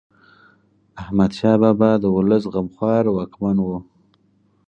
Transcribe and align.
احمد 1.01 1.31
شاه 1.37 1.57
بابا 1.61 1.91
د 1.99 2.05
ولس 2.15 2.43
غمخوار 2.53 3.03
واکمن 3.15 3.57
و. 3.61 3.69